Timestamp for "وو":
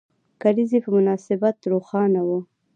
2.27-2.39